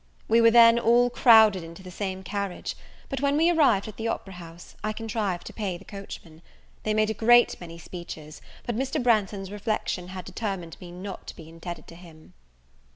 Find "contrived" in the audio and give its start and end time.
4.93-5.45